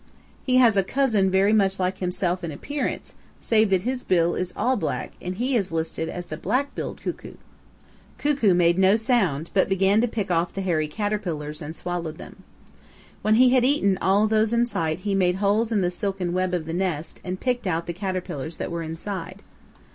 He 0.43 0.55
has 0.57 0.77
a 0.77 0.83
cousin 0.83 1.29
very 1.29 1.53
much 1.53 1.79
like 1.79 1.99
himself 1.99 2.43
in 2.43 2.49
appearance, 2.51 3.13
save 3.39 3.69
that 3.69 3.83
his 3.83 4.03
bill 4.03 4.33
is 4.33 4.51
all 4.57 4.75
black 4.75 5.11
and 5.21 5.35
he 5.35 5.55
is 5.55 5.71
listed 5.71 6.09
the 6.27 6.37
Black 6.37 6.73
billed 6.73 6.99
Cuckoo. 7.01 7.35
Cuckoo 8.17 8.55
made 8.55 8.79
no 8.79 8.95
sound 8.95 9.51
but 9.53 9.69
began 9.69 10.01
to 10.01 10.07
pick 10.07 10.31
off 10.31 10.55
the 10.55 10.61
hairy 10.61 10.87
caterpillars 10.87 11.61
and 11.61 11.75
swallow 11.75 12.11
them. 12.11 12.41
When 13.21 13.35
he 13.35 13.49
had 13.49 13.63
eaten 13.63 13.99
all 14.01 14.25
those 14.25 14.53
in 14.53 14.65
sight 14.65 15.01
he 15.01 15.13
made 15.13 15.35
holes 15.35 15.71
in 15.71 15.81
the 15.81 15.91
silken 15.91 16.33
web 16.33 16.55
of 16.55 16.65
the 16.65 16.73
nest 16.73 17.21
and 17.23 17.39
picked 17.39 17.67
out 17.67 17.85
the 17.85 17.93
caterpillars 17.93 18.57
that 18.57 18.71
were 18.71 18.81
inside. 18.81 19.43